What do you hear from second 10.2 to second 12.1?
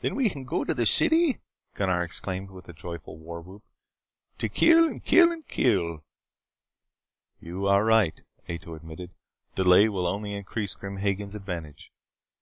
increase Grim Hagen's advantage.